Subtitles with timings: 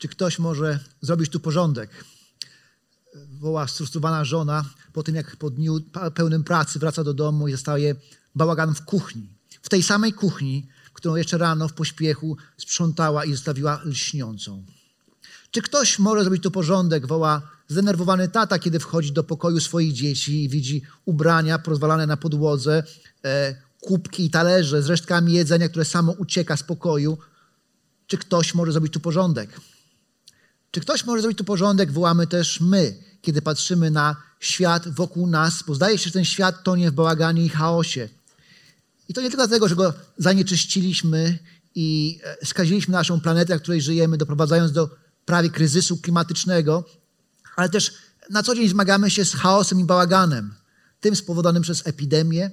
[0.00, 2.04] Czy ktoś może zrobić tu porządek?
[3.40, 5.80] Woła sfrustrowana żona po tym, jak po dniu
[6.14, 7.94] pełnym pracy wraca do domu i zostaje
[8.34, 9.28] bałagan w kuchni.
[9.62, 14.64] W tej samej kuchni, którą jeszcze rano w pośpiechu sprzątała i zostawiła lśniącą.
[15.50, 17.06] Czy ktoś może zrobić tu porządek?
[17.06, 22.82] Woła zdenerwowany tata, kiedy wchodzi do pokoju swoich dzieci i widzi ubrania porozwalane na podłodze,
[23.24, 27.18] e, kubki i talerze z resztkami jedzenia, które samo ucieka z pokoju.
[28.06, 29.60] Czy ktoś może zrobić tu porządek?
[30.70, 31.92] Czy ktoś może zrobić tu porządek?
[31.92, 36.64] Wołamy też my, kiedy patrzymy na świat wokół nas, bo zdaje się, że ten świat
[36.64, 38.08] tonie w bałaganie i chaosie.
[39.08, 41.38] I to nie tylko dlatego, że go zanieczyściliśmy
[41.74, 44.90] i e, skaziliśmy naszą planetę, w której żyjemy, doprowadzając do
[45.26, 46.84] prawie kryzysu klimatycznego,
[47.56, 47.92] ale też
[48.30, 50.54] na co dzień zmagamy się z chaosem i bałaganem.
[51.00, 52.50] Tym spowodowanym przez epidemię,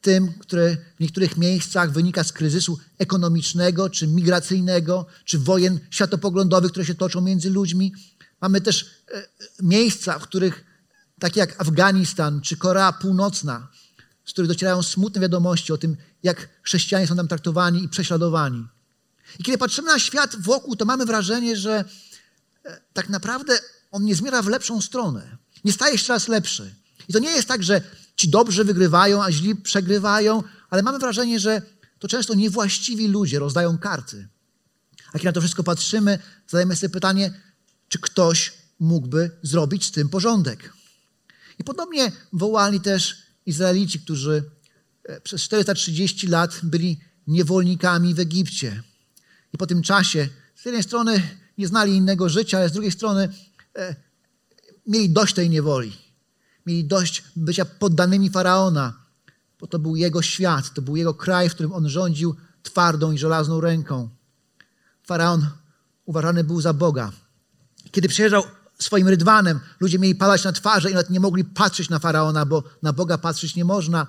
[0.00, 6.86] tym, które w niektórych miejscach wynika z kryzysu ekonomicznego, czy migracyjnego, czy wojen światopoglądowych, które
[6.86, 7.92] się toczą między ludźmi.
[8.40, 9.22] Mamy też e,
[9.62, 10.64] miejsca, w których,
[11.18, 13.68] takie jak Afganistan czy Korea Północna,
[14.24, 18.66] z których docierają smutne wiadomości o tym, jak chrześcijanie są tam traktowani i prześladowani.
[19.38, 21.84] I kiedy patrzymy na świat wokół, to mamy wrażenie, że
[22.64, 23.58] e, tak naprawdę
[23.90, 25.36] on nie zmierza w lepszą stronę.
[25.64, 26.74] Nie staje się coraz lepszy.
[27.08, 27.82] I to nie jest tak, że
[28.20, 31.62] ci dobrzy wygrywają, a źli przegrywają, ale mamy wrażenie, że
[31.98, 34.28] to często niewłaściwi ludzie rozdają karty.
[35.08, 36.18] A kiedy na to wszystko patrzymy,
[36.48, 37.34] zadajemy sobie pytanie,
[37.88, 40.72] czy ktoś mógłby zrobić z tym porządek.
[41.58, 44.50] I podobnie wołali też Izraelici, którzy
[45.04, 48.82] e, przez 430 lat byli niewolnikami w Egipcie.
[49.52, 51.22] I po tym czasie z jednej strony
[51.58, 53.28] nie znali innego życia, ale z drugiej strony
[53.76, 53.96] e,
[54.86, 56.09] mieli dość tej niewoli.
[56.70, 58.94] Mieli dość bycia poddanymi faraona,
[59.60, 63.18] bo to był jego świat, to był jego kraj, w którym on rządził twardą i
[63.18, 64.08] żelazną ręką.
[65.02, 65.46] Faraon
[66.04, 67.12] uważany był za Boga.
[67.90, 68.44] Kiedy przyjeżdżał
[68.78, 72.62] swoim rydwanem, ludzie mieli padać na twarze i nawet nie mogli patrzeć na faraona, bo
[72.82, 74.06] na Boga patrzeć nie można,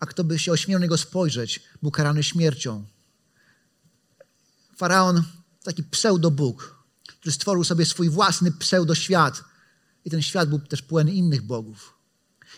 [0.00, 2.84] a kto by się ośmiał na niego spojrzeć, był karany śmiercią.
[4.76, 5.22] Faraon,
[5.64, 6.74] taki pseudo-Bóg,
[7.06, 9.44] który stworzył sobie swój własny pseudo-świat.
[10.04, 12.01] I ten świat był też pełen innych bogów.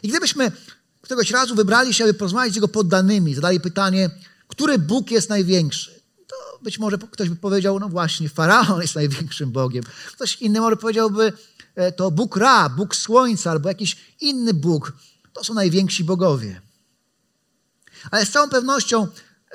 [0.02, 0.52] I gdybyśmy
[1.00, 4.10] któregoś razu wybrali się, aby porozmawiać z jego poddanymi, zadali pytanie,
[4.48, 9.52] który Bóg jest największy, to być może ktoś by powiedział, no właśnie, Faraon jest największym
[9.52, 9.84] Bogiem.
[10.12, 11.32] Ktoś inny może powiedziałby,
[11.74, 14.92] e, to Bóg Ra, Bóg Słońca albo jakiś inny Bóg.
[15.32, 16.60] To są najwięksi bogowie.
[18.10, 19.06] Ale z całą pewnością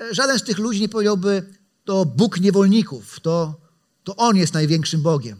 [0.02, 1.54] e, żaden z tych ludzi nie powiedziałby,
[1.86, 3.62] to Bóg niewolników, to,
[4.04, 5.38] to On jest największym Bogiem.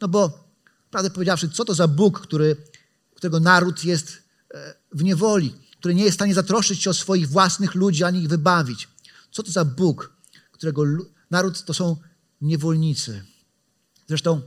[0.00, 0.48] No bo,
[0.90, 2.56] prawdę powiedziawszy, co to za Bóg, który,
[3.14, 4.21] którego naród jest
[4.92, 8.28] w niewoli, który nie jest w stanie zatroszczyć się o swoich własnych ludzi, ani ich
[8.28, 8.88] wybawić?
[9.30, 10.12] Co to za Bóg,
[10.52, 10.82] którego
[11.30, 11.96] naród to są
[12.40, 13.24] niewolnicy?
[14.08, 14.40] Zresztą,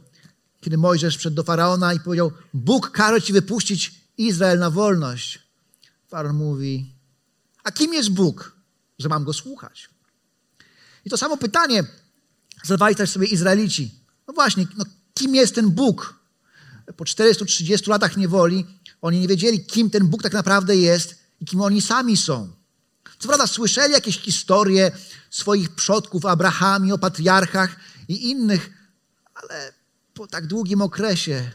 [0.61, 5.39] kiedy Mojżesz wszedł do Faraona i powiedział, Bóg każe ci wypuścić Izrael na wolność,
[6.07, 6.93] Faraon mówi,
[7.63, 8.55] a kim jest Bóg,
[8.99, 9.89] że mam go słuchać?
[11.05, 11.83] I to samo pytanie
[12.63, 13.99] zadawali też sobie Izraelici.
[14.27, 16.19] No właśnie, no, kim jest ten Bóg?
[16.97, 18.65] Po 430 latach niewoli
[19.05, 22.51] oni nie wiedzieli, kim ten Bóg tak naprawdę jest i kim oni sami są.
[23.19, 24.91] Co prawda słyszeli jakieś historie
[25.29, 27.75] swoich przodków, Abrahamie, o patriarchach
[28.07, 28.69] i innych,
[29.33, 29.73] ale
[30.13, 31.51] po tak długim okresie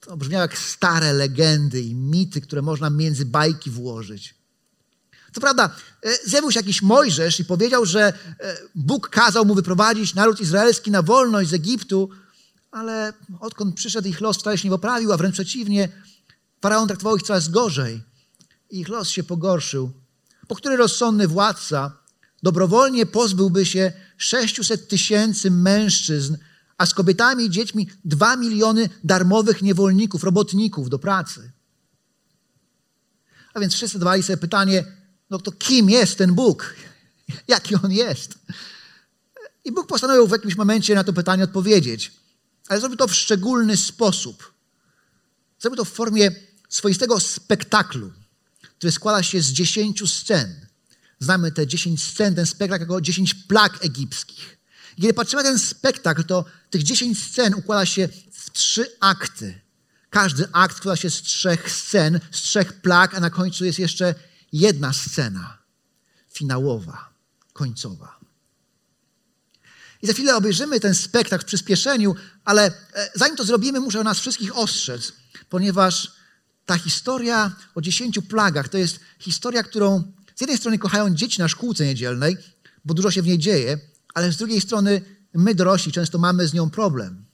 [0.00, 4.34] to brzmiało jak stare legendy i mity, które można między bajki włożyć.
[5.32, 10.14] Co prawda, e, zjawił się jakiś Mojżesz i powiedział, że e, Bóg kazał mu wyprowadzić
[10.14, 12.10] naród izraelski na wolność z Egiptu,
[12.70, 15.88] ale odkąd przyszedł ich los wcale się nie poprawił, a wręcz przeciwnie,
[16.60, 18.02] faraon traktował ich coraz gorzej.
[18.70, 19.92] Ich los się pogorszył.
[20.48, 21.98] Po który rozsądny władca
[22.42, 26.36] dobrowolnie pozbyłby się 600 tysięcy mężczyzn,
[26.78, 31.52] a z kobietami i dziećmi 2 miliony darmowych niewolników, robotników do pracy.
[33.54, 34.84] A więc wszyscy dawali sobie pytanie,
[35.30, 36.74] no to kim jest ten Bóg?
[37.48, 38.38] Jaki on jest?
[39.64, 42.12] I Bóg postanowił w jakimś momencie na to pytanie odpowiedzieć,
[42.68, 44.52] ale zrobił to w szczególny sposób.
[45.60, 46.30] Zrobił to w formie
[46.68, 48.12] swoistego spektaklu,
[48.78, 50.66] który składa się z dziesięciu scen.
[51.18, 54.58] Znamy te 10 scen, ten spektakl jako 10 plag egipskich.
[54.96, 59.60] Kiedy patrzymy na ten spektakl, to tych 10 scen układa się w trzy akty.
[60.10, 64.14] Każdy akt składa się z trzech scen, z trzech plag, a na końcu jest jeszcze
[64.52, 65.58] jedna scena
[66.32, 67.12] finałowa,
[67.52, 68.15] końcowa.
[70.06, 72.14] I za chwilę obejrzymy ten spektakl w przyspieszeniu,
[72.44, 75.12] ale e, zanim to zrobimy, muszę nas wszystkich ostrzec,
[75.48, 76.12] ponieważ
[76.66, 81.48] ta historia o dziesięciu plagach to jest historia, którą z jednej strony kochają dzieci na
[81.48, 82.36] szkółce niedzielnej,
[82.84, 83.78] bo dużo się w niej dzieje,
[84.14, 85.02] ale z drugiej strony
[85.34, 87.24] my dorośli często mamy z nią problem,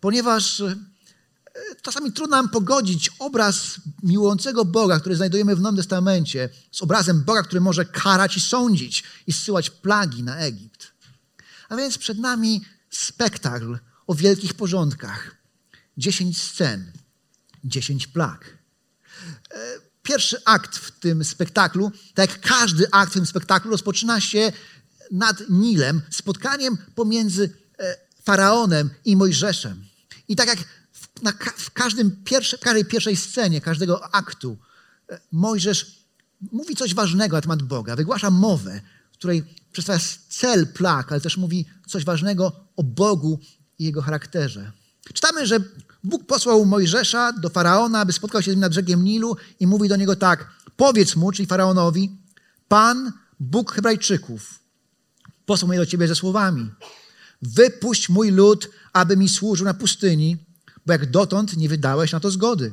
[0.00, 0.76] ponieważ e,
[1.82, 7.42] czasami trudno nam pogodzić obraz miłującego Boga, który znajdujemy w Nowym Testamencie, z obrazem Boga,
[7.42, 10.93] który może karać i sądzić i zsyłać plagi na Egipt.
[11.74, 15.36] A więc przed nami spektakl o wielkich porządkach.
[15.96, 16.92] Dziesięć scen,
[17.64, 18.44] dziesięć plag.
[18.44, 19.56] E,
[20.02, 24.52] pierwszy akt w tym spektaklu, tak jak każdy akt w tym spektaklu, rozpoczyna się
[25.10, 29.84] nad Nilem, spotkaniem pomiędzy e, Faraonem i Mojżeszem.
[30.28, 30.58] I tak jak
[30.92, 34.58] w, na, w każdym pierwsze, każdej pierwszej scenie, każdego aktu,
[35.10, 36.04] e, Mojżesz
[36.52, 38.80] mówi coś ważnego na temat Boga, wygłasza mowę,
[39.12, 43.38] w której przedstawia cel plag, ale też mówi coś ważnego o Bogu
[43.78, 44.72] i jego charakterze.
[45.14, 45.60] Czytamy, że
[46.04, 49.88] Bóg posłał Mojżesza do faraona, aby spotkał się z nim nad brzegiem Nilu i mówi
[49.88, 52.18] do niego tak: Powiedz mu, czyli faraonowi,
[52.68, 54.58] Pan, Bóg Hebrajczyków,
[55.46, 56.70] posłał mnie do ciebie ze słowami:
[57.42, 60.36] Wypuść mój lud, aby mi służył na pustyni,
[60.86, 62.72] bo jak dotąd nie wydałeś na to zgody.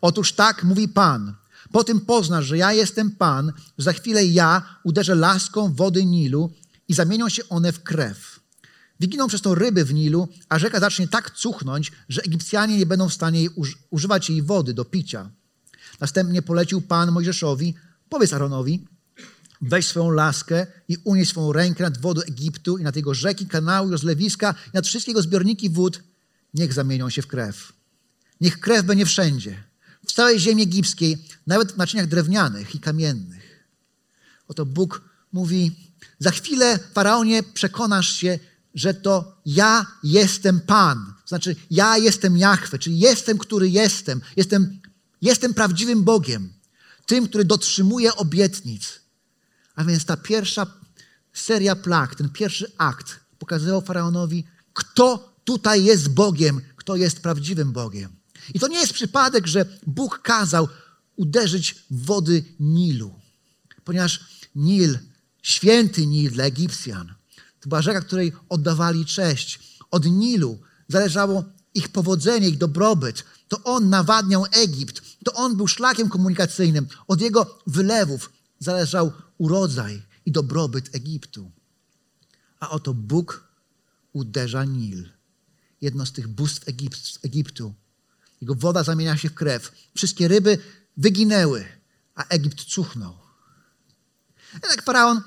[0.00, 1.34] Otóż tak mówi Pan.
[1.72, 6.52] Po tym poznasz, że ja jestem Pan, że za chwilę ja uderzę laską wody Nilu
[6.88, 8.40] i zamienią się one w krew.
[9.00, 13.08] Wyginą przez to ryby w Nilu, a rzeka zacznie tak cuchnąć, że Egipcjanie nie będą
[13.08, 13.48] w stanie
[13.90, 15.30] używać jej wody do picia.
[16.00, 17.74] Następnie polecił Pan Mojżeszowi,
[18.08, 18.84] powiedz Aaronowi,
[19.60, 23.90] weź swoją laskę i unieś swoją rękę nad wodę Egiptu i nad jego rzeki, kanały
[23.90, 26.02] rozlewiska i nad wszystkie jego zbiorniki wód,
[26.54, 27.72] niech zamienią się w krew.
[28.40, 29.62] Niech krew będzie wszędzie,
[30.10, 33.66] w całej ziemi egipskiej, nawet w naczyniach drewnianych i kamiennych.
[34.48, 35.02] Oto Bóg
[35.32, 38.38] mówi, za chwilę, Faraonie, przekonasz się,
[38.74, 41.14] że to ja jestem Pan.
[41.26, 44.20] Znaczy, ja jestem Jahwe, czyli jestem, który jestem.
[44.36, 44.80] Jestem,
[45.22, 46.52] jestem prawdziwym Bogiem.
[47.06, 49.00] Tym, który dotrzymuje obietnic.
[49.74, 50.66] A więc ta pierwsza
[51.32, 58.19] seria plag, ten pierwszy akt pokazywał Faraonowi, kto tutaj jest Bogiem, kto jest prawdziwym Bogiem.
[58.54, 60.68] I to nie jest przypadek, że Bóg kazał
[61.16, 63.14] uderzyć w wody Nilu,
[63.84, 64.20] ponieważ
[64.54, 64.98] Nil,
[65.42, 67.14] święty Nil dla Egipcjan,
[67.60, 69.78] to była rzeka, której oddawali cześć.
[69.90, 70.58] Od Nilu
[70.88, 71.44] zależało
[71.74, 73.24] ich powodzenie, ich dobrobyt.
[73.48, 75.02] To on nawadniał Egipt.
[75.24, 76.86] To on był szlakiem komunikacyjnym.
[77.08, 81.50] Od jego wylewów zależał urodzaj i dobrobyt Egiptu.
[82.60, 83.48] A oto Bóg
[84.12, 85.08] uderza Nil.
[85.80, 86.68] Jedno z tych bóstw
[87.22, 87.74] Egiptu.
[88.40, 89.72] Jego woda zamienia się w krew.
[89.96, 90.58] Wszystkie ryby
[90.96, 91.64] wyginęły,
[92.14, 93.14] a Egipt cuchnął.
[94.54, 95.20] Jednak faraon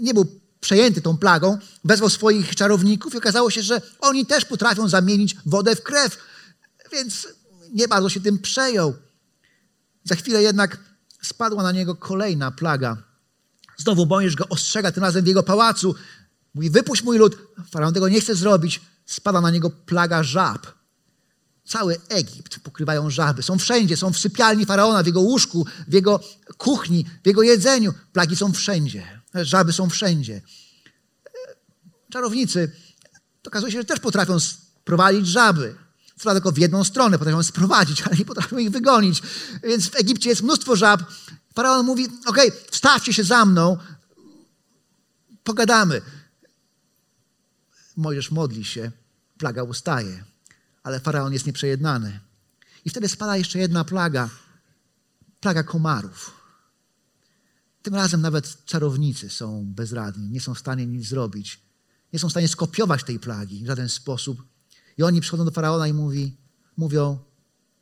[0.00, 4.88] nie był przejęty tą plagą, wezwał swoich czarowników i okazało się, że oni też potrafią
[4.88, 6.18] zamienić wodę w krew,
[6.92, 7.28] więc
[7.72, 8.94] nie bardzo się tym przejął.
[10.04, 10.78] Za chwilę jednak
[11.22, 12.96] spadła na niego kolejna plaga.
[13.76, 15.94] Znowu Mojżesz go ostrzega, tym razem w jego pałacu.
[16.54, 17.38] Mówi, wypuść mój lud.
[17.70, 18.80] Faraon tego nie chce zrobić.
[19.06, 20.79] Spada na niego plaga żab.
[21.70, 23.42] Cały Egipt pokrywają żaby.
[23.42, 26.20] Są wszędzie, są w sypialni faraona, w jego łóżku, w jego
[26.58, 27.94] kuchni, w jego jedzeniu.
[28.12, 29.20] Plagi są wszędzie.
[29.34, 30.42] Żaby są wszędzie.
[32.10, 32.72] Czarownicy
[33.46, 35.74] okazuje się, że też potrafią sprowadzić żaby.
[36.18, 39.22] Co tylko w jedną stronę potrafią sprowadzić, ale nie potrafią ich wygonić.
[39.62, 41.02] Więc w Egipcie jest mnóstwo żab.
[41.54, 43.78] Faraon mówi, okay, wstawcie się za mną,
[45.44, 46.02] pogadamy.
[47.96, 48.90] Mojżesz modli się,
[49.38, 50.29] plaga ustaje,
[50.82, 52.20] ale faraon jest nieprzejednany.
[52.84, 54.30] I wtedy spada jeszcze jedna plaga,
[55.40, 56.40] plaga komarów.
[57.82, 61.60] Tym razem nawet czarownicy są bezradni, nie są w stanie nic zrobić.
[62.12, 64.42] Nie są w stanie skopiować tej plagi w żaden sposób.
[64.98, 66.36] I oni przychodzą do faraona i mówi,
[66.76, 67.18] mówią: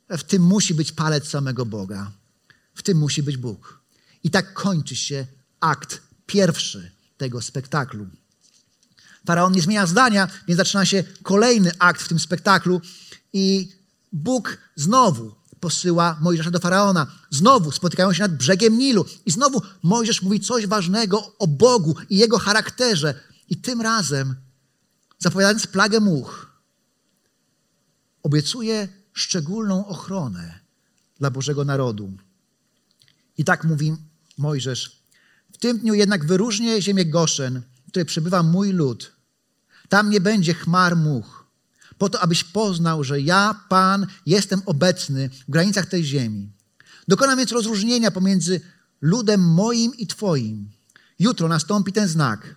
[0.09, 2.11] W tym musi być palec samego Boga.
[2.73, 3.81] W tym musi być Bóg.
[4.23, 5.27] I tak kończy się
[5.59, 8.07] akt pierwszy tego spektaklu.
[9.29, 12.81] Faraon nie zmienia zdania, więc zaczyna się kolejny akt w tym spektaklu
[13.33, 13.69] i
[14.11, 17.07] Bóg znowu posyła Mojżesza do faraona.
[17.29, 22.17] Znowu spotykają się nad brzegiem Nilu i znowu Mojżesz mówi coś ważnego o Bogu i
[22.17, 23.13] jego charakterze.
[23.49, 24.35] I tym razem,
[25.19, 26.47] zapowiadając plagę much,
[28.23, 30.59] obiecuje szczególną ochronę
[31.19, 32.11] dla Bożego narodu.
[33.37, 33.95] I tak mówi
[34.37, 35.03] Mojżesz:
[35.53, 39.18] W tym dniu jednak wyróżnię ziemię Goszen, w której przebywa mój lud.
[39.89, 41.39] Tam nie będzie chmar much,
[41.97, 46.51] po to, abyś poznał, że ja, Pan, jestem obecny w granicach tej ziemi.
[47.07, 48.61] Dokonam więc rozróżnienia pomiędzy
[49.01, 50.71] ludem moim i Twoim.
[51.19, 52.55] Jutro nastąpi ten znak.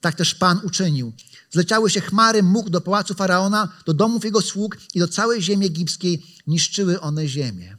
[0.00, 1.12] Tak też Pan uczynił.
[1.50, 5.66] Zleciały się chmary much do pałacu Faraona, do domów jego sług i do całej ziemi
[5.66, 6.26] egipskiej.
[6.46, 7.76] Niszczyły one ziemię.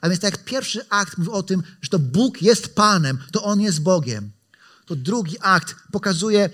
[0.00, 3.42] A więc tak jak pierwszy akt mówił o tym, że to Bóg jest Panem, to
[3.42, 4.30] On jest Bogiem.
[4.86, 6.50] To drugi akt pokazuje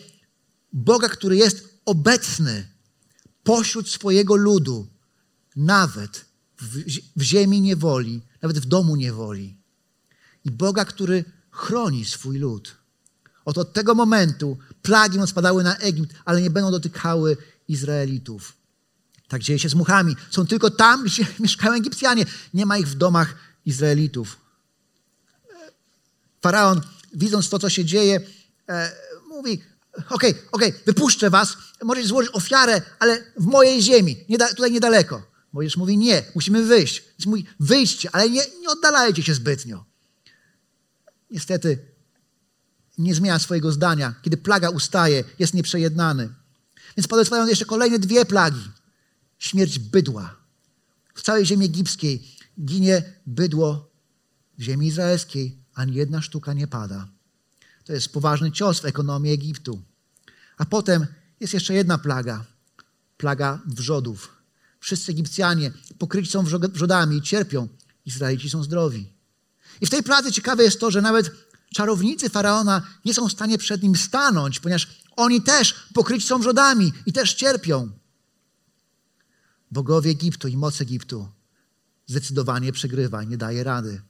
[0.72, 2.68] Boga, który jest obecny
[3.42, 4.88] pośród swojego ludu,
[5.56, 6.24] nawet
[6.60, 9.56] w, w ziemi niewoli, nawet w domu niewoli.
[10.44, 12.76] I Boga, który chroni swój lud.
[13.44, 17.36] Oto od tego momentu plagi spadały na Egipt, ale nie będą dotykały
[17.68, 18.56] Izraelitów.
[19.28, 20.16] Tak dzieje się z muchami.
[20.30, 22.24] Są tylko tam, gdzie mieszkają Egipcjanie.
[22.54, 23.34] Nie ma ich w domach
[23.66, 24.36] Izraelitów.
[26.42, 26.80] Faraon,
[27.14, 28.20] widząc to, co się dzieje,
[28.68, 28.92] e,
[29.28, 29.62] mówi:
[30.08, 34.48] Okej, okay, okej, okay, wypuszczę was, możecie złożyć ofiarę, ale w mojej ziemi, nie da,
[34.48, 35.30] tutaj niedaleko.
[35.52, 37.02] Mojżesz mówi: Nie, musimy wyjść.
[37.02, 39.84] Więc mówi: Wyjdźcie, ale nie, nie oddalajcie się zbytnio.
[41.30, 41.78] Niestety
[42.98, 44.14] nie zmienia swojego zdania.
[44.22, 46.28] Kiedy plaga ustaje, jest nieprzejednany.
[46.96, 48.70] Więc podesłają jeszcze kolejne dwie plagi.
[49.38, 50.36] Śmierć bydła.
[51.14, 53.90] W całej ziemi egipskiej ginie bydło
[54.58, 57.08] w ziemi izraelskiej, ani jedna sztuka nie pada.
[57.84, 59.82] To jest poważny cios w ekonomii Egiptu.
[60.60, 61.06] A potem
[61.40, 62.44] jest jeszcze jedna plaga.
[63.16, 64.36] Plaga wrzodów.
[64.80, 67.68] Wszyscy Egipcjanie pokryci są wrzodami i cierpią.
[68.06, 69.12] Izraelici są zdrowi.
[69.80, 71.30] I w tej pladze ciekawe jest to, że nawet
[71.74, 76.92] czarownicy Faraona nie są w stanie przed nim stanąć, ponieważ oni też pokryci są wrzodami
[77.06, 77.90] i też cierpią.
[79.70, 81.28] Bogowie Egiptu i moc Egiptu
[82.06, 84.02] zdecydowanie przegrywa, nie daje rady.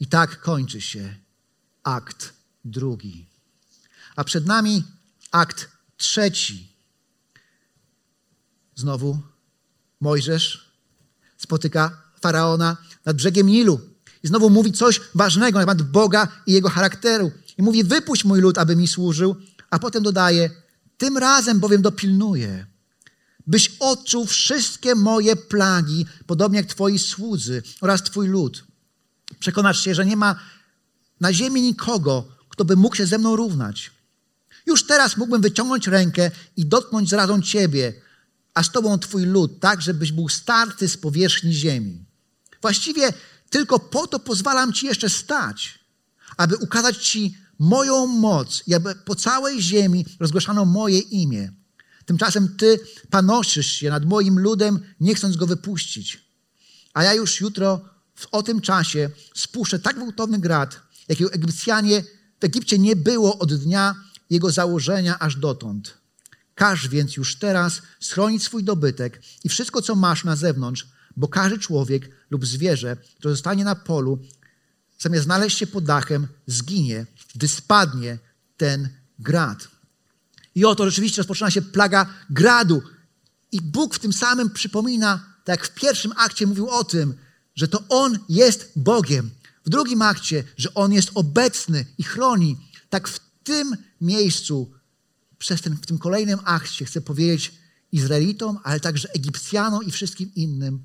[0.00, 1.16] I tak kończy się
[1.82, 2.32] akt
[2.64, 3.26] drugi.
[4.16, 4.84] A przed nami
[5.32, 6.72] akt trzeci.
[8.74, 9.18] Znowu
[10.00, 10.72] Mojżesz
[11.36, 13.80] spotyka faraona nad brzegiem Nilu
[14.22, 17.30] i znowu mówi coś ważnego na temat Boga i jego charakteru.
[17.58, 19.36] I mówi: Wypuść mój lud, aby mi służył,
[19.70, 20.50] a potem dodaje:
[20.98, 22.66] Tym razem bowiem dopilnuję,
[23.46, 28.64] byś odczuł wszystkie moje plagi, podobnie jak Twoi słudzy oraz Twój lud.
[29.38, 30.36] Przekonasz się, że nie ma
[31.20, 33.90] na ziemi nikogo, kto by mógł się ze mną równać.
[34.72, 37.92] Już teraz mógłbym wyciągnąć rękę i dotknąć zrazą Ciebie,
[38.54, 42.04] a z Tobą Twój lud, tak, żebyś był starty z powierzchni ziemi.
[42.62, 43.12] Właściwie
[43.50, 45.78] tylko po to pozwalam Ci jeszcze stać,
[46.36, 51.52] aby ukazać Ci moją moc i aby po całej ziemi rozgłaszano moje imię.
[52.06, 56.24] Tymczasem Ty panoszysz się nad moim ludem, nie chcąc go wypuścić.
[56.94, 57.80] A ja już jutro
[58.14, 62.04] w, o tym czasie spuszczę tak gwałtowny grad, jakiego Egipcjanie
[62.40, 63.94] w Egipcie nie było od dnia
[64.32, 65.98] jego założenia aż dotąd.
[66.54, 70.86] Każ więc już teraz schronić swój dobytek i wszystko, co masz na zewnątrz,
[71.16, 74.18] bo każdy człowiek lub zwierzę, które zostanie na polu,
[74.98, 78.18] zamiast znaleźć się pod dachem, zginie, gdy spadnie
[78.56, 79.68] ten grad.
[80.54, 82.82] I oto rzeczywiście rozpoczyna się plaga gradu.
[83.52, 87.14] I Bóg w tym samym przypomina, tak jak w pierwszym akcie mówił o tym,
[87.54, 89.30] że to On jest Bogiem.
[89.64, 92.56] W drugim akcie, że On jest obecny i chroni.
[92.90, 94.72] Tak w tym miejscu,
[95.38, 97.52] przez ten, w tym kolejnym akcie chcę powiedzieć
[97.92, 100.82] Izraelitom, ale także Egipcjanom i wszystkim innym,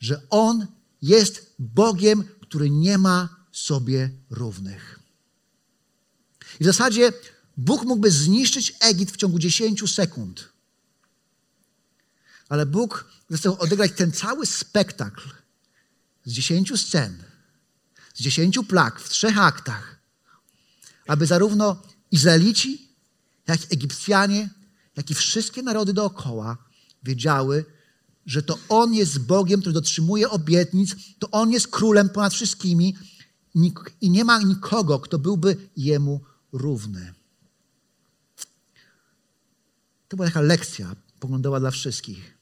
[0.00, 0.66] że On
[1.02, 5.00] jest Bogiem, który nie ma sobie równych.
[6.60, 7.12] I w zasadzie
[7.56, 10.48] Bóg mógłby zniszczyć Egipt w ciągu 10 sekund.
[12.48, 15.28] Ale Bóg zechciał odegrać ten cały spektakl
[16.24, 17.24] z 10 scen,
[18.14, 19.91] z 10 plag w trzech aktach,
[21.06, 22.88] aby zarówno Izraelici,
[23.46, 24.50] jak i Egipcjanie,
[24.96, 26.56] jak i wszystkie narody dookoła
[27.02, 27.64] wiedziały,
[28.26, 32.96] że to On jest Bogiem, który dotrzymuje obietnic, to On jest królem ponad wszystkimi
[34.00, 36.20] i nie ma nikogo, kto byłby Jemu
[36.52, 37.14] równy.
[40.08, 42.38] To była taka lekcja poglądowa dla wszystkich.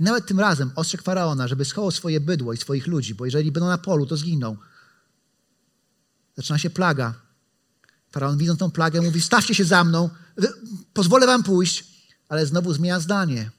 [0.00, 3.52] I nawet tym razem ostrzegł Faraona, żeby schował swoje bydło i swoich ludzi, bo jeżeli
[3.52, 4.56] będą na polu, to zginą.
[6.36, 7.14] Zaczyna się plaga.
[8.10, 10.10] Faraon widząc tą plagę mówi, stawcie się za mną,
[10.92, 11.84] pozwolę wam pójść,
[12.28, 13.50] ale znowu zmienia zdanie.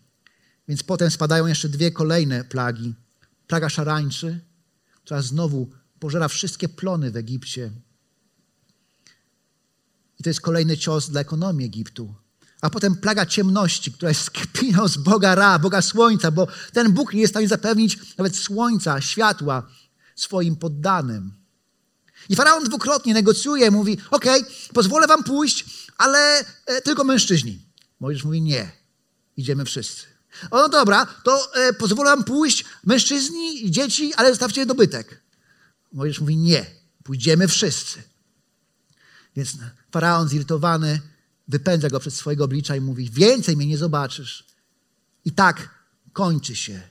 [0.68, 2.94] Więc potem spadają jeszcze dwie kolejne plagi.
[3.48, 4.39] Plaga szarańczy,
[5.03, 7.72] która znowu pożera wszystkie plony w Egipcie.
[10.20, 12.15] I to jest kolejny cios dla ekonomii Egiptu.
[12.62, 17.13] A potem plaga ciemności, która jest kpiną z Boga Ra, Boga Słońca, bo ten Bóg
[17.13, 19.68] nie jest w stanie zapewnić nawet słońca, światła
[20.15, 21.42] swoim poddanym.
[22.30, 24.25] I faraon dwukrotnie negocjuje, mówi: OK,
[24.74, 25.65] pozwolę wam pójść,
[25.98, 27.60] ale e, tylko mężczyźni.
[28.00, 28.72] Mojżesz mówi: Nie,
[29.38, 30.06] idziemy wszyscy.
[30.51, 35.22] O, no dobra, to e, pozwolę wam pójść, mężczyźni i dzieci, ale zostawcie dobytek.
[35.92, 36.65] Mojżesz mówi: Nie,
[37.03, 38.03] pójdziemy wszyscy.
[39.36, 39.51] Więc
[39.92, 41.01] faraon zirytowany
[41.48, 44.46] wypędza go przed swojego oblicza i mówi: Więcej mnie nie zobaczysz.
[45.25, 45.70] I tak
[46.13, 46.82] kończy się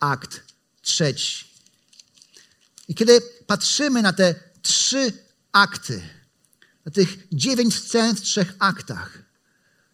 [0.00, 0.42] akt
[0.82, 1.48] trzeci.
[2.88, 4.34] I kiedy patrzymy na te
[4.68, 5.12] trzy
[5.52, 6.02] akty,
[6.84, 9.18] na tych dziewięć scen w trzech aktach,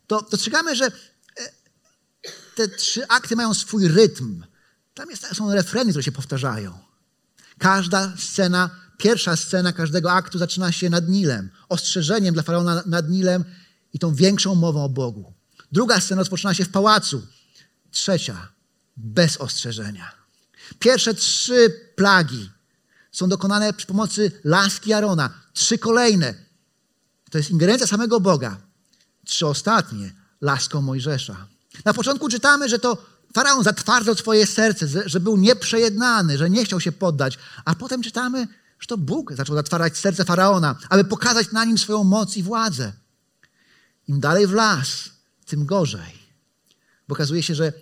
[0.07, 0.91] to dostrzegamy, że e,
[2.55, 4.45] te trzy akty mają swój rytm.
[4.95, 6.79] Tam jest, są refreny, które się powtarzają.
[7.59, 13.45] Każda scena, pierwsza scena każdego aktu zaczyna się nad Nilem, ostrzeżeniem dla faraona nad Nilem
[13.93, 15.33] i tą większą mową o Bogu.
[15.73, 17.27] Druga scena rozpoczyna się w pałacu.
[17.91, 18.49] Trzecia
[18.97, 20.13] bez ostrzeżenia.
[20.79, 22.51] Pierwsze trzy plagi
[23.15, 25.31] są dokonane przy pomocy laski Arona.
[25.53, 26.35] Trzy kolejne
[27.31, 28.57] to jest ingerencja samego Boga.
[29.25, 31.47] Trzy ostatnie laską Mojżesza.
[31.85, 32.99] Na początku czytamy, że to
[33.35, 37.39] faraon zatwardzał swoje serce, że był nieprzejednany, że nie chciał się poddać.
[37.65, 38.49] A potem czytamy,
[38.81, 42.93] że to Bóg zaczął zatwarzać serce faraona, aby pokazać na nim swoją moc i władzę.
[44.09, 45.11] Im dalej w las,
[45.47, 46.25] tym gorzej.
[47.09, 47.73] Bo okazuje się, że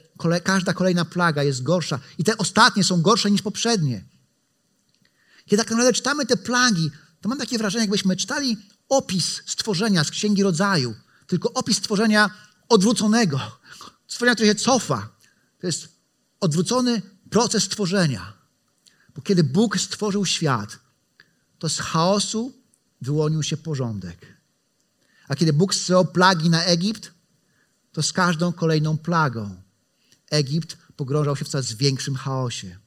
[0.44, 4.04] każda kolejna plaga jest gorsza i te ostatnie są gorsze niż poprzednie.
[5.52, 6.90] Kiedy tak naprawdę czytamy te plagi,
[7.20, 8.56] to mam takie wrażenie, jakbyśmy czytali
[8.88, 10.94] opis stworzenia z Księgi Rodzaju,
[11.26, 12.30] tylko opis stworzenia
[12.68, 13.40] odwróconego,
[14.06, 15.08] stworzenia, które się cofa.
[15.60, 15.88] To jest
[16.40, 18.32] odwrócony proces stworzenia.
[19.14, 20.78] Bo kiedy Bóg stworzył świat,
[21.58, 22.52] to z chaosu
[23.00, 24.26] wyłonił się porządek.
[25.28, 27.12] A kiedy Bóg zsyłał plagi na Egipt,
[27.92, 29.62] to z każdą kolejną plagą
[30.30, 32.82] Egipt pogrążał się w coraz większym chaosie.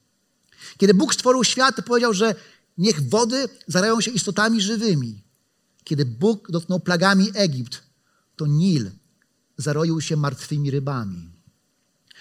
[0.78, 2.36] Kiedy Bóg stworzył świat, to powiedział, że
[2.78, 5.24] niech wody zarają się istotami żywymi.
[5.84, 7.84] Kiedy Bóg dotknął plagami Egipt,
[8.36, 8.92] to Nil
[9.58, 11.32] zaroił się martwymi rybami.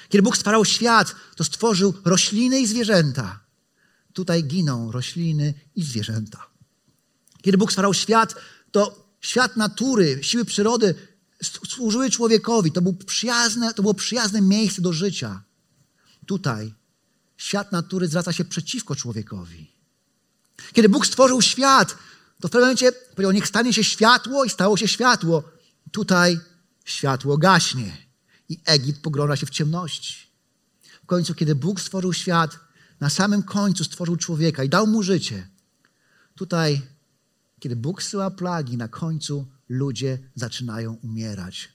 [0.09, 3.41] Kiedy Bóg stwarzał świat, to stworzył rośliny i zwierzęta.
[4.13, 6.47] Tutaj giną rośliny i zwierzęta.
[7.43, 8.35] Kiedy Bóg stwarzał świat,
[8.73, 10.95] to świat natury, siły przyrody
[11.43, 12.73] służyły człowiekowi.
[12.73, 15.43] To, był przyjazne, to było przyjazne miejsce do życia.
[16.27, 16.75] Tutaj
[17.37, 19.74] świat natury zwraca się przeciwko człowiekowi.
[20.73, 21.97] Kiedy Bóg stworzył świat,
[22.41, 25.43] to w pewnym momencie powiedział, niech stanie się światło i stało się światło.
[25.93, 26.41] Tutaj
[26.85, 27.97] światło gaśnie
[28.49, 30.27] i Egipt pogrąża się w ciemności.
[31.03, 32.59] W końcu, kiedy Bóg stworzył świat,
[33.01, 35.49] na samym końcu stworzył człowieka i dał mu życie.
[36.35, 36.83] Tutaj,
[37.61, 41.69] kiedy Bóg zsyła plagi, na końcu ludzie zaczynają umierać.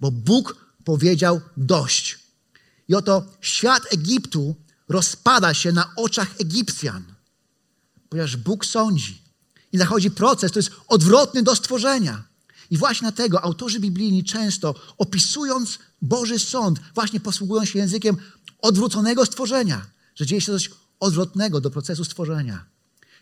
[0.00, 2.18] Bo Bóg powiedział dość.
[2.88, 4.56] I oto świat Egiptu
[4.88, 7.15] rozpada się na oczach Egipcjan,
[8.08, 9.22] ponieważ Bóg sądzi.
[9.72, 12.22] I zachodzi proces, to jest odwrotny do stworzenia.
[12.70, 18.16] I właśnie dlatego autorzy biblijni często opisując Boży sąd, właśnie posługują się językiem
[18.58, 22.64] odwróconego stworzenia, że dzieje się coś odwrotnego do procesu stworzenia.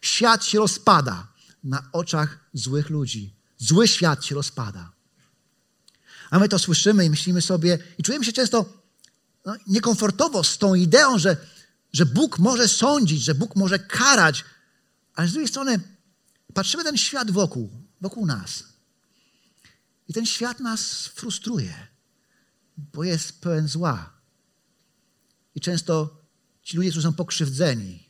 [0.01, 1.27] Świat się rozpada
[1.65, 3.35] na oczach złych ludzi.
[3.59, 4.93] Zły świat się rozpada.
[6.31, 8.65] A my to słyszymy i myślimy sobie, i czujemy się często
[9.47, 11.37] no, niekomfortowo z tą ideą, że,
[11.93, 14.45] że Bóg może sądzić, że Bóg może karać,
[15.15, 15.81] ale z drugiej strony
[16.55, 18.65] patrzymy ten świat wokół, wokół nas.
[20.09, 21.87] I ten świat nas frustruje,
[22.77, 24.13] bo jest pełen zła.
[25.55, 26.23] I często
[26.63, 28.09] ci ludzie, którzy są pokrzywdzeni,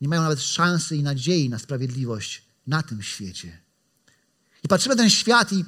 [0.00, 3.60] nie mają nawet szansy i nadziei na sprawiedliwość na tym świecie.
[4.64, 5.64] I patrzymy na ten świat i,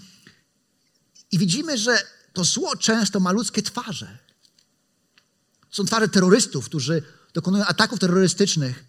[1.32, 1.98] i widzimy, że
[2.32, 4.18] to zło często ma ludzkie twarze.
[5.70, 7.02] Są twarze terrorystów, którzy
[7.34, 8.84] dokonują ataków terrorystycznych,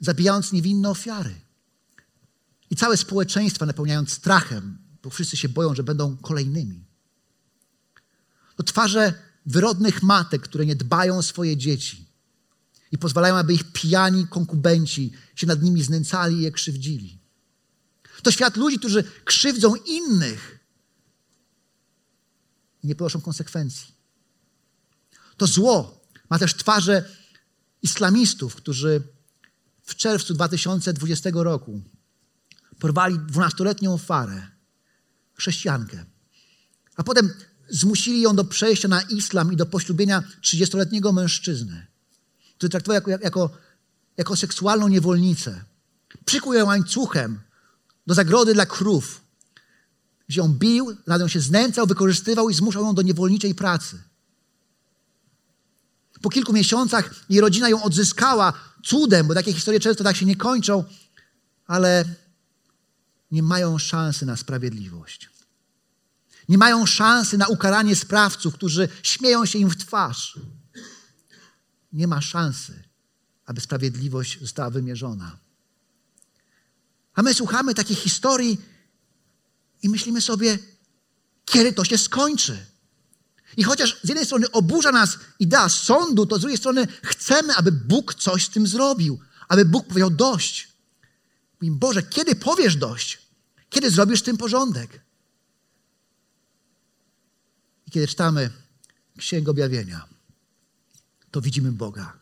[0.00, 1.34] zabijając niewinne ofiary.
[2.70, 6.84] I całe społeczeństwa napełniając strachem, bo wszyscy się boją, że będą kolejnymi.
[8.56, 9.14] To twarze
[9.46, 12.06] wyrodnych matek, które nie dbają o swoje dzieci
[12.92, 17.18] i pozwalają, aby ich pijani konkubenci się nad nimi znęcali i je krzywdzili.
[18.22, 20.58] To świat ludzi, którzy krzywdzą innych
[22.82, 23.94] i nie ponoszą konsekwencji.
[25.36, 27.10] To zło ma też twarze
[27.82, 29.02] islamistów, którzy
[29.84, 31.82] w czerwcu 2020 roku
[32.78, 34.46] porwali dwunastoletnią farę,
[35.34, 36.04] chrześcijankę,
[36.96, 37.30] a potem
[37.68, 41.86] zmusili ją do przejścia na islam i do poślubienia 30-letniego mężczyzny,
[42.56, 43.50] który traktował jako, jako,
[44.16, 45.64] jako seksualną niewolnicę.
[46.24, 47.40] Przykuł ją łańcuchem
[48.06, 49.20] do zagrody dla krów,
[50.28, 54.02] gdzie ją bił, nad nią się znęcał, wykorzystywał i zmuszał ją do niewolniczej pracy.
[56.24, 58.52] Po kilku miesiącach jej rodzina ją odzyskała
[58.84, 60.84] cudem, bo takie historie często tak się nie kończą,
[61.66, 62.04] ale
[63.30, 65.30] nie mają szansy na sprawiedliwość.
[66.48, 70.38] Nie mają szansy na ukaranie sprawców, którzy śmieją się im w twarz.
[71.92, 72.84] Nie ma szansy,
[73.46, 75.38] aby sprawiedliwość została wymierzona.
[77.14, 78.60] A my słuchamy takich historii
[79.82, 80.58] i myślimy sobie,
[81.44, 82.66] kiedy to się skończy.
[83.56, 87.72] I chociaż z jednej strony oburza nas idea sądu, to z drugiej strony chcemy, aby
[87.72, 90.68] Bóg coś z tym zrobił, aby Bóg powiedział dość.
[91.60, 93.18] Mówimy, Boże, kiedy powiesz dość?
[93.70, 95.00] Kiedy zrobisz tym porządek?
[97.86, 98.50] I kiedy czytamy
[99.18, 100.08] Księgę Objawienia,
[101.30, 102.12] to widzimy Boga,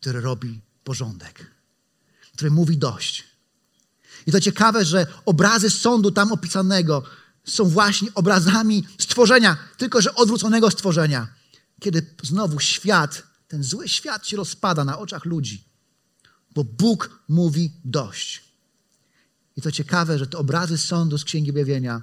[0.00, 1.50] który robi porządek,
[2.32, 3.24] który mówi dość.
[4.26, 7.02] I to ciekawe, że obrazy sądu tam opisanego
[7.48, 11.26] są właśnie obrazami stworzenia, tylko że odwróconego stworzenia.
[11.80, 15.64] Kiedy znowu świat, ten zły świat się rozpada na oczach ludzi,
[16.54, 18.44] bo Bóg mówi dość.
[19.56, 22.02] I to ciekawe, że te obrazy sądu z Księgi Objawienia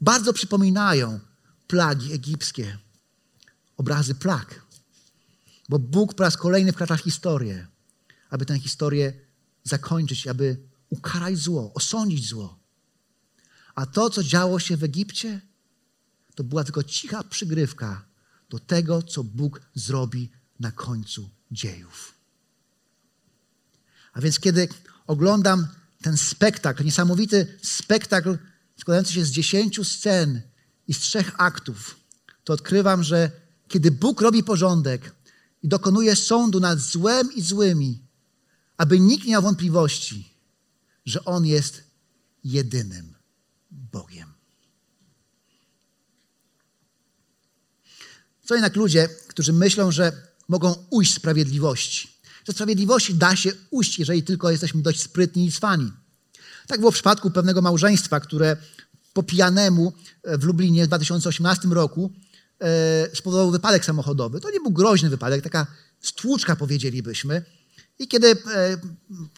[0.00, 1.20] bardzo przypominają
[1.66, 2.78] plagi egipskie,
[3.76, 4.62] obrazy plag.
[5.68, 7.66] Bo Bóg po raz kolejny wkracza w historię,
[8.30, 9.12] aby tę historię
[9.64, 10.56] zakończyć, aby
[10.90, 12.63] ukarać zło, osądzić zło.
[13.74, 15.40] A to, co działo się w Egipcie,
[16.34, 18.04] to była tylko cicha przygrywka
[18.50, 22.14] do tego, co Bóg zrobi na końcu dziejów.
[24.12, 24.68] A więc, kiedy
[25.06, 25.66] oglądam
[26.02, 28.38] ten spektakl, niesamowity spektakl
[28.76, 30.42] składający się z dziesięciu scen
[30.88, 31.96] i z trzech aktów,
[32.44, 33.30] to odkrywam, że
[33.68, 35.14] kiedy Bóg robi porządek
[35.62, 38.02] i dokonuje sądu nad złem i złymi,
[38.76, 40.34] aby nikt nie miał wątpliwości,
[41.06, 41.82] że On jest
[42.44, 43.13] jedynym
[43.92, 44.32] Bogiem.
[48.44, 50.12] Są jednak ludzie, którzy myślą, że
[50.48, 52.08] mogą ujść sprawiedliwości.
[52.46, 55.92] Że sprawiedliwości da się ujść, jeżeli tylko jesteśmy dość sprytni i cwani.
[56.66, 58.56] Tak było w przypadku pewnego małżeństwa, które
[59.12, 59.92] po pijanemu
[60.24, 62.12] w Lublinie w 2018 roku
[62.60, 64.40] e, spowodował wypadek samochodowy.
[64.40, 65.66] To nie był groźny wypadek, taka
[66.00, 67.44] stłuczka powiedzielibyśmy.
[67.98, 68.36] I kiedy e,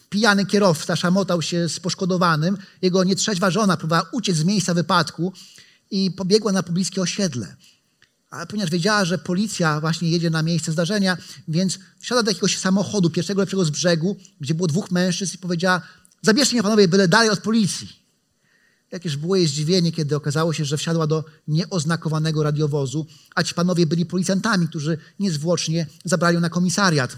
[0.09, 5.33] pijany kierowca szamotał się z poszkodowanym, jego nietrzeźwa żona próbowała uciec z miejsca wypadku
[5.91, 7.55] i pobiegła na pobliskie osiedle.
[8.29, 11.17] Ale ponieważ wiedziała, że policja właśnie jedzie na miejsce zdarzenia,
[11.47, 15.81] więc wsiadła do jakiegoś samochodu, pierwszego lepszego z brzegu, gdzie było dwóch mężczyzn i powiedziała,
[16.21, 18.07] zabierzcie mnie panowie, byle dalej od policji.
[18.91, 23.85] Jakież było jej zdziwienie, kiedy okazało się, że wsiadła do nieoznakowanego radiowozu, a ci panowie
[23.85, 27.17] byli policjantami, którzy niezwłocznie zabrali ją na komisariat.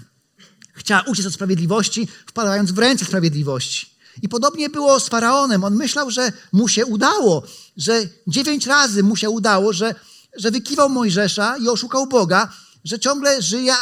[0.80, 4.00] Chciała uciec od sprawiedliwości, wpadając w ręce sprawiedliwości.
[4.22, 5.64] I podobnie było z faraonem.
[5.64, 7.44] On myślał, że mu się udało,
[7.78, 9.96] że dziewięć razy mu się udało, że,
[10.38, 13.74] że wykiwał Mojżesza i oszukał Boga, że ciągle żyje,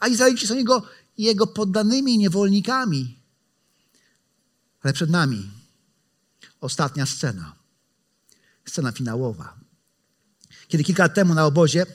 [0.00, 0.82] a, Izraelici są jego,
[1.18, 3.18] jego poddanymi niewolnikami.
[4.82, 5.50] Ale przed nami
[6.60, 7.54] ostatnia scena.
[8.68, 9.54] Scena finałowa.
[10.68, 11.86] Kiedy kilka lat temu na obozie,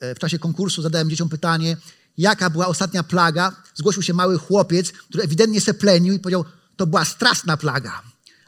[0.00, 1.76] e, w czasie konkursu, zadałem dzieciom pytanie,
[2.18, 6.44] jaka była ostatnia plaga, zgłosił się mały chłopiec, który ewidentnie se plenił i powiedział,
[6.76, 8.02] to była straszna plaga.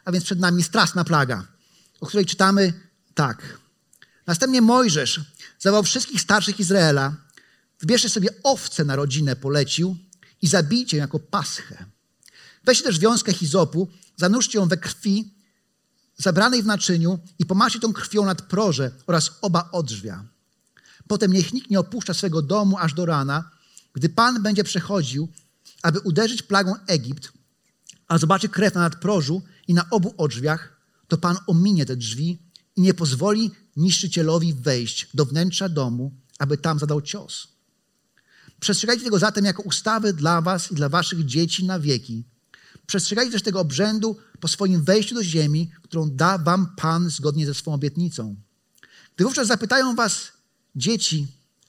[0.04, 1.44] A więc przed nami straszna plaga,
[2.00, 2.72] o której czytamy
[3.14, 3.58] tak.
[4.26, 5.20] Następnie Mojżesz
[5.58, 7.14] zawołał wszystkich starszych Izraela,
[7.80, 9.96] wybierzcie sobie owce na rodzinę, polecił
[10.42, 11.84] i zabijcie ją jako paschę.
[12.64, 15.36] Weźcie też wiązkę hizopu, zanurzcie ją we krwi
[16.16, 20.24] zabranej w naczyniu i pomaście tą krwią nad proże oraz oba odrzwia.
[21.08, 23.50] Potem niech nikt nie opuszcza swego domu aż do rana,
[23.96, 25.28] gdy Pan będzie przechodził,
[25.82, 27.32] aby uderzyć plagą Egipt,
[28.08, 32.38] a zobaczy krew na nadprożu i na obu odrzwiach, to Pan ominie te drzwi
[32.76, 37.48] i nie pozwoli niszczycielowi wejść do wnętrza domu, aby tam zadał cios.
[38.60, 42.24] Przestrzegajcie tego zatem jako ustawy dla was i dla waszych dzieci na wieki.
[42.86, 47.54] Przestrzegajcie też tego obrzędu po swoim wejściu do ziemi, którą da wam Pan zgodnie ze
[47.54, 48.36] swą obietnicą.
[49.16, 50.32] Gdy wówczas zapytają was
[50.76, 51.26] dzieci,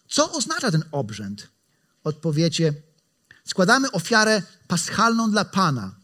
[0.10, 1.57] co oznacza ten obrzęd,
[2.08, 2.74] odpowiecie,
[3.46, 5.96] składamy ofiarę paschalną dla Pana.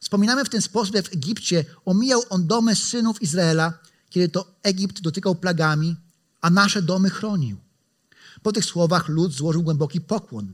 [0.00, 3.78] Wspominamy w ten sposób, jak w Egipcie omijał on domy synów Izraela,
[4.10, 5.96] kiedy to Egipt dotykał plagami,
[6.40, 7.58] a nasze domy chronił.
[8.42, 10.52] Po tych słowach lud złożył głęboki pokłon.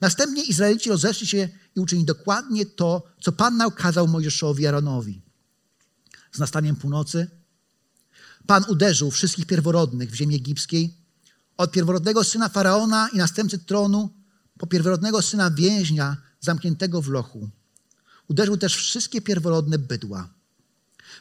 [0.00, 5.20] Następnie Izraelici rozeszli się i uczynili dokładnie to, co Pan nakazał Mojżeszowi Aaronowi.
[6.32, 7.30] Z nastaniem północy
[8.46, 10.94] Pan uderzył wszystkich pierworodnych w ziemi egipskiej,
[11.56, 14.10] od pierworodnego syna faraona i następcy tronu,
[14.58, 17.50] po pierworodnego syna więźnia zamkniętego w lochu.
[18.28, 20.28] Uderzył też wszystkie pierworodne bydła.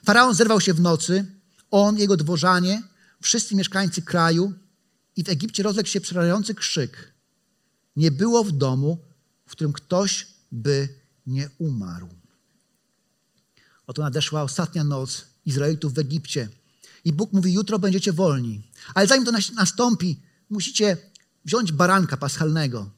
[0.06, 1.26] Faraon zerwał się w nocy,
[1.72, 2.84] on, jego dworzanie,
[3.22, 4.54] wszyscy mieszkańcy kraju
[5.16, 7.14] i w Egipcie rozległ się przerażający krzyk.
[7.96, 8.98] Nie było w domu,
[9.46, 10.90] w którym ktoś by
[11.28, 12.10] nie umarł.
[13.88, 16.50] Oto nadeszła ostatnia noc Izraelitów w Egipcie.
[17.06, 18.68] I Bóg mówi: Jutro będziecie wolni.
[18.94, 20.98] Ale zanim to nastąpi, musicie
[21.46, 22.90] wziąć baranka paschalnego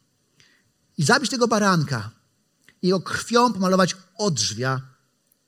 [0.98, 2.12] i zabić tego baranka
[2.82, 4.82] i jego krwią pomalować odrzwia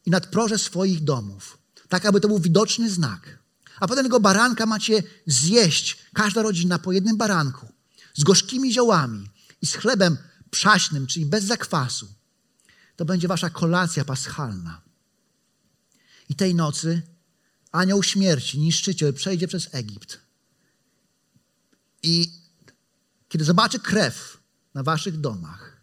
[0.06, 1.58] i nadproże swoich domów,
[1.90, 3.40] tak aby to był widoczny znak.
[3.80, 7.68] A potem tego baranka macie zjeść, każda rodzina po jednym baranku,
[8.16, 9.30] z gorzkimi ziołami
[9.62, 10.18] i z chlebem
[10.52, 12.14] przaśnym, czyli bez zakwasu.
[12.96, 14.82] To będzie wasza kolacja paschalna.
[16.30, 17.02] I tej nocy
[17.72, 20.20] anioł śmierci, niszczyciel, przejdzie przez Egipt.
[22.04, 22.32] I
[23.30, 24.37] kiedy zobaczy krew
[24.78, 25.82] na waszych domach,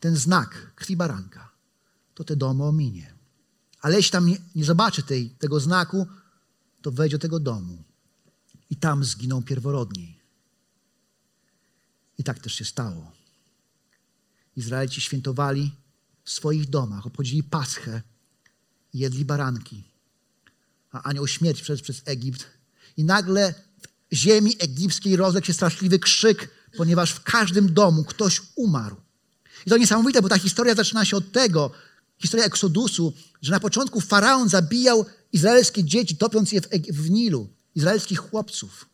[0.00, 1.50] ten znak krwi baranka,
[2.14, 3.14] to te domy ominie.
[3.80, 6.06] Ale jeśli tam nie, nie zobaczy tej, tego znaku,
[6.82, 7.82] to wejdzie do tego domu
[8.70, 10.18] i tam zginą pierworodni.
[12.18, 13.12] I tak też się stało.
[14.56, 15.74] Izraelici świętowali
[16.24, 18.02] w swoich domach, obchodzili Paschę
[18.94, 19.84] jedli baranki.
[20.92, 22.46] A anioł śmierci przeszedł przez Egipt
[22.96, 23.54] i nagle
[24.10, 28.96] w ziemi egipskiej rozległ się straszliwy krzyk, ponieważ w każdym domu ktoś umarł.
[29.66, 31.70] I to niesamowite, bo ta historia zaczyna się od tego,
[32.18, 33.12] historia Eksodusu,
[33.42, 38.88] że na początku faraon zabijał izraelskie dzieci, topiąc je w, w Nilu, izraelskich chłopców.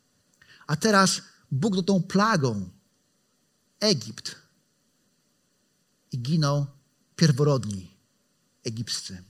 [0.67, 2.69] A teraz Bóg do tą plagą
[3.81, 4.37] Egipt
[6.13, 6.67] i giną
[7.17, 7.91] pierworodni
[8.65, 9.23] egipscy.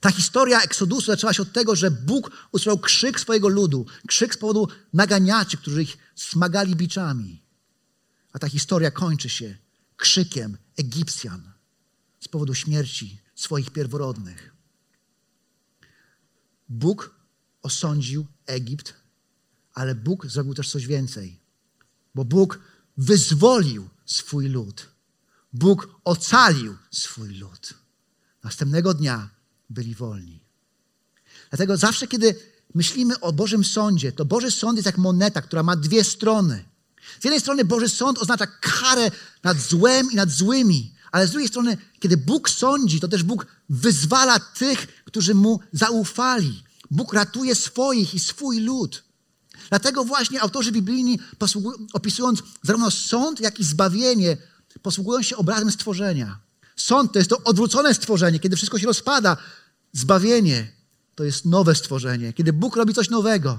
[0.00, 4.38] Ta historia Eksodusu zaczęła się od tego, że Bóg usłyszał krzyk swojego ludu, krzyk z
[4.38, 7.42] powodu naganiaczy, którzy ich smagali biczami.
[8.32, 9.58] A ta historia kończy się
[9.96, 11.52] krzykiem Egipcjan
[12.20, 14.54] z powodu śmierci swoich pierworodnych.
[16.68, 17.14] Bóg
[17.62, 18.94] osądził Egipt,
[19.74, 21.40] ale Bóg zrobił też coś więcej,
[22.14, 22.60] bo Bóg
[22.96, 24.88] wyzwolił swój lud.
[25.52, 27.74] Bóg ocalił swój lud.
[28.44, 29.39] Następnego dnia
[29.70, 30.40] byli wolni.
[31.50, 32.34] Dlatego zawsze, kiedy
[32.74, 36.64] myślimy o Bożym Sądzie, to Boży Sąd jest jak moneta, która ma dwie strony.
[37.20, 39.10] Z jednej strony Boży Sąd oznacza karę
[39.42, 43.46] nad złem i nad złymi, ale z drugiej strony, kiedy Bóg sądzi, to też Bóg
[43.68, 46.62] wyzwala tych, którzy Mu zaufali.
[46.90, 49.04] Bóg ratuje swoich i swój lud.
[49.68, 51.18] Dlatego właśnie autorzy biblijni,
[51.92, 54.36] opisując zarówno sąd, jak i zbawienie,
[54.82, 56.38] posługują się obrazem stworzenia.
[56.76, 59.36] Sąd to jest to odwrócone stworzenie, kiedy wszystko się rozpada.
[59.92, 60.72] Zbawienie
[61.14, 63.58] to jest nowe stworzenie, kiedy Bóg robi coś nowego.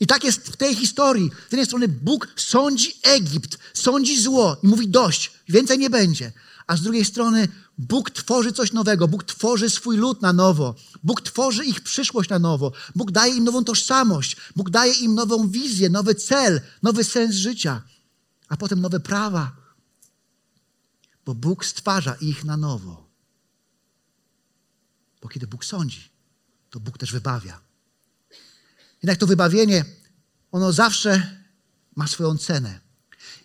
[0.00, 1.30] I tak jest w tej historii.
[1.48, 6.32] Z jednej strony Bóg sądzi Egipt, sądzi zło i mówi dość, więcej nie będzie.
[6.66, 11.20] A z drugiej strony Bóg tworzy coś nowego, Bóg tworzy swój lud na nowo, Bóg
[11.20, 15.90] tworzy ich przyszłość na nowo, Bóg daje im nową tożsamość, Bóg daje im nową wizję,
[15.90, 17.82] nowy cel, nowy sens życia,
[18.48, 19.56] a potem nowe prawa,
[21.26, 23.05] bo Bóg stwarza ich na nowo.
[25.22, 26.10] Bo kiedy Bóg sądzi,
[26.70, 27.60] to Bóg też wybawia.
[29.02, 29.84] Jednak to wybawienie,
[30.52, 31.40] ono zawsze
[31.96, 32.80] ma swoją cenę.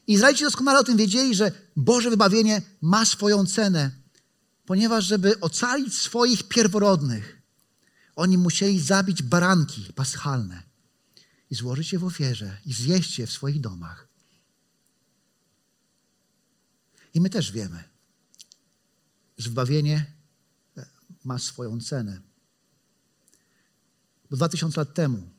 [0.08, 3.92] Izraelici doskonale o tym wiedzieli, że Boże wybawienie ma swoją cenę,
[4.66, 7.42] ponieważ żeby ocalić swoich pierworodnych,
[8.16, 10.64] oni musieli zabić baranki paschalne
[11.50, 14.08] i złożyć je w ofierze i zjeść je w swoich domach.
[17.14, 17.84] I my też wiemy,
[19.38, 20.06] że wybawienie
[21.24, 22.22] ma swoją cenę.
[24.30, 25.30] Bo dwa tysiące lat temu,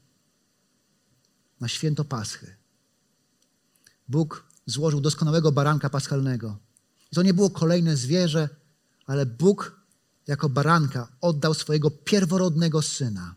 [1.61, 2.57] na święto Paschy,
[4.09, 6.59] Bóg złożył doskonałego baranka paschalnego.
[7.13, 8.49] I to nie było kolejne zwierzę,
[9.07, 9.81] ale Bóg
[10.27, 13.35] jako baranka oddał swojego pierworodnego syna,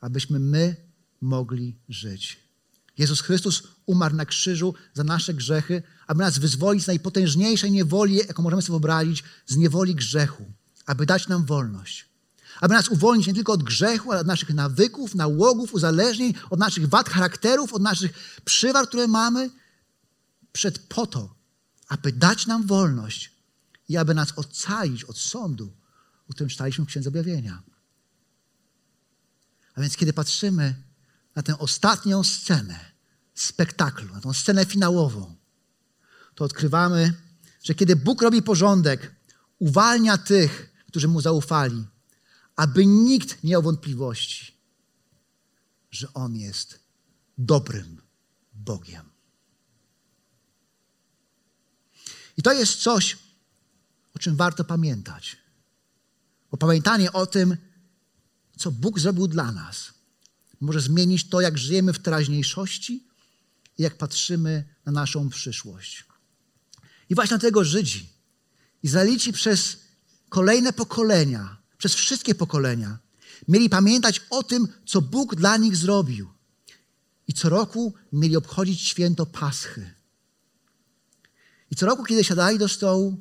[0.00, 0.76] abyśmy my
[1.20, 2.50] mogli żyć.
[2.98, 8.42] Jezus Chrystus umarł na krzyżu za nasze grzechy, aby nas wyzwolić z najpotężniejszej niewoli, jaką
[8.42, 10.52] możemy sobie wyobrazić, z niewoli grzechu,
[10.90, 12.08] aby dać nam wolność.
[12.60, 16.88] Aby nas uwolnić nie tylko od grzechu, ale od naszych nawyków, nałogów, uzależnień, od naszych
[16.88, 18.12] wad charakterów, od naszych
[18.44, 19.50] przywar, które mamy,
[20.52, 21.34] przed po to,
[21.88, 23.32] aby dać nam wolność
[23.88, 25.72] i aby nas ocalić od sądu,
[26.28, 27.62] o którym czytaliśmy w Księdze Objawienia.
[29.74, 30.74] A więc kiedy patrzymy
[31.36, 32.80] na tę ostatnią scenę
[33.34, 35.36] spektaklu, na tę scenę finałową,
[36.34, 37.14] to odkrywamy,
[37.62, 39.14] że kiedy Bóg robi porządek,
[39.58, 41.84] uwalnia tych, którzy Mu zaufali,
[42.56, 44.54] aby nikt nie miał wątpliwości,
[45.90, 46.80] że On jest
[47.38, 48.02] dobrym
[48.54, 49.10] Bogiem.
[52.36, 53.18] I to jest coś,
[54.14, 55.36] o czym warto pamiętać.
[56.50, 57.56] Bo pamiętanie o tym,
[58.56, 59.92] co Bóg zrobił dla nas,
[60.60, 63.06] może zmienić to, jak żyjemy w teraźniejszości
[63.78, 66.04] i jak patrzymy na naszą przyszłość.
[67.08, 68.08] I właśnie dlatego Żydzi,
[68.82, 69.89] Izraelici przez
[70.30, 72.98] kolejne pokolenia przez wszystkie pokolenia.
[73.48, 76.28] Mieli pamiętać o tym, co Bóg dla nich zrobił.
[77.28, 79.94] I co roku mieli obchodzić święto Paschy.
[81.70, 83.18] I co roku, kiedy siadali do stołu,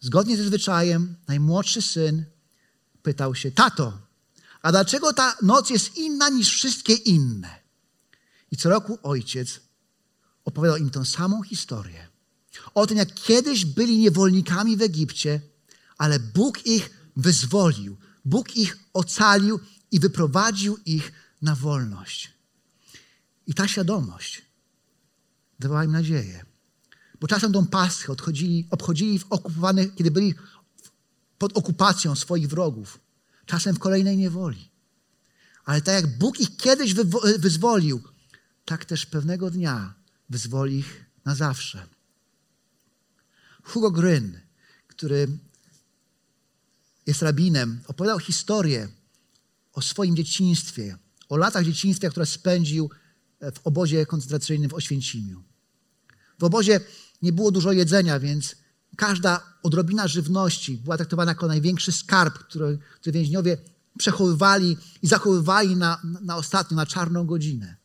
[0.00, 2.24] zgodnie ze zwyczajem, najmłodszy syn
[3.02, 3.98] pytał się: Tato,
[4.62, 7.60] a dlaczego ta noc jest inna niż wszystkie inne?
[8.50, 9.60] I co roku ojciec
[10.44, 12.08] opowiadał im tą samą historię.
[12.74, 15.40] O tym, jak kiedyś byli niewolnikami w Egipcie,
[15.98, 17.96] ale Bóg ich wyzwolił.
[18.24, 22.32] Bóg ich ocalił i wyprowadził ich na wolność.
[23.46, 24.42] I ta świadomość
[25.58, 26.44] dawała im nadzieję.
[27.20, 30.34] Bo czasem tą paschę odchodzili, obchodzili w okupowanych, kiedy byli
[31.38, 33.00] pod okupacją swoich wrogów.
[33.46, 34.70] Czasem w kolejnej niewoli.
[35.64, 36.94] Ale tak jak Bóg ich kiedyś
[37.38, 38.02] wyzwolił,
[38.64, 39.94] tak też pewnego dnia
[40.30, 41.86] wyzwoli ich na zawsze.
[43.62, 44.40] Hugo Gryn,
[44.86, 45.28] który
[47.06, 48.88] jest rabinem, opowiadał historię
[49.72, 52.90] o swoim dzieciństwie, o latach dzieciństwa, które spędził
[53.54, 55.42] w obozie koncentracyjnym w Oświęcimiu.
[56.38, 56.80] W obozie
[57.22, 58.56] nie było dużo jedzenia, więc
[58.96, 63.56] każda odrobina żywności była traktowana jako największy skarb, który, który więźniowie
[63.98, 67.76] przechowywali i zachowywali na, na ostatnią, na czarną godzinę.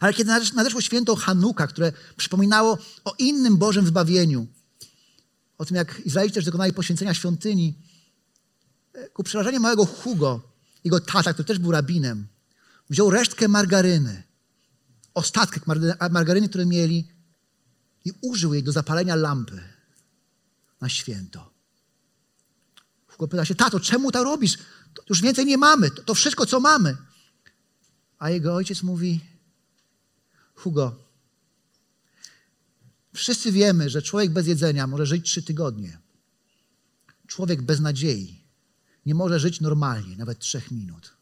[0.00, 4.46] Ale kiedy nadeszło święto Hanuka, które przypominało o innym Bożym zbawieniu,
[5.58, 7.74] o tym jak Izraelici też dokonali poświęcenia świątyni,
[9.12, 10.40] ku przerażeniu małego Hugo,
[10.84, 12.26] jego tata, który też był rabinem,
[12.90, 14.22] wziął resztkę margaryny,
[15.14, 15.66] ostatek
[16.10, 17.08] margaryny, które mieli
[18.04, 19.62] i użył jej do zapalenia lampy
[20.80, 21.50] na święto.
[23.06, 24.56] Hugo pyta się, tato, czemu to robisz?
[24.94, 26.96] To już więcej nie mamy, to, to wszystko, co mamy.
[28.18, 29.20] A jego ojciec mówi,
[30.54, 31.03] Hugo,
[33.14, 35.98] wszyscy wiemy, że człowiek bez jedzenia może żyć trzy tygodnie.
[37.26, 38.44] Człowiek bez nadziei
[39.06, 41.16] nie może żyć normalnie, nawet trzech minut.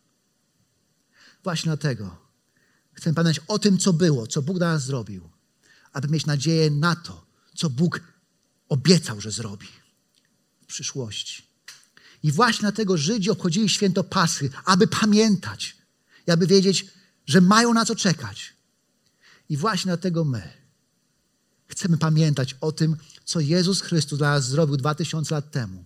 [1.44, 2.16] Właśnie dlatego
[2.92, 5.30] chcę pamiętać o tym, co było, co Bóg dla nas zrobił,
[5.92, 8.00] aby mieć nadzieję na to, co Bóg
[8.68, 9.68] obiecał, że zrobi
[10.62, 11.46] w przyszłości.
[12.22, 15.76] I właśnie dlatego Żydzi obchodzili święto Paschy, aby pamiętać
[16.26, 16.86] i aby wiedzieć,
[17.26, 18.52] że mają na co czekać.
[19.48, 20.61] I właśnie dlatego my
[21.72, 25.84] chcemy pamiętać o tym, co Jezus Chrystus dla nas zrobił dwa tysiące lat temu.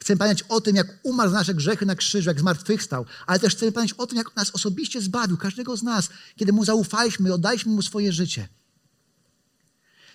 [0.00, 3.56] Chcemy pamiętać o tym, jak umarł za nasze grzechy na krzyżu, jak zmartwychwstał, ale też
[3.56, 7.32] chcemy pamiętać o tym, jak nas osobiście zbawił, każdego z nas, kiedy Mu zaufaliśmy i
[7.32, 8.48] oddaliśmy Mu swoje życie.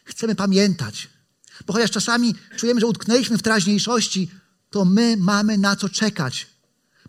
[0.04, 1.10] Chcemy pamiętać,
[1.66, 4.32] bo chociaż czasami czujemy, że utknęliśmy w teraźniejszości,
[4.70, 6.48] to my mamy na co czekać,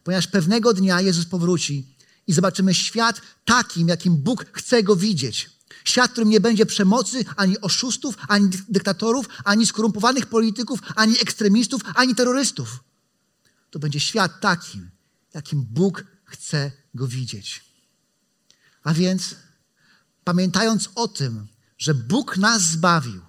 [0.04, 1.96] ponieważ pewnego dnia Jezus powróci
[2.26, 5.59] i zobaczymy świat takim, jakim Bóg chce go widzieć.
[5.85, 11.83] Świat, w którym nie będzie przemocy, ani oszustów, ani dyktatorów, ani skorumpowanych polityków, ani ekstremistów,
[11.94, 12.85] ani terrorystów.
[13.70, 14.90] To będzie świat takim,
[15.35, 17.64] jakim Bóg chce go widzieć.
[18.83, 19.35] A więc,
[20.24, 21.46] pamiętając o tym,
[21.78, 23.20] że Bóg nas zbawił,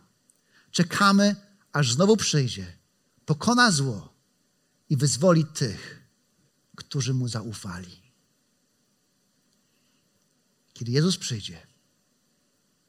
[0.72, 1.36] czekamy,
[1.72, 2.78] aż znowu przyjdzie,
[3.26, 4.14] pokona zło
[4.90, 6.02] i wyzwoli tych,
[6.76, 8.02] którzy mu zaufali.
[10.74, 11.68] Kiedy Jezus przyjdzie,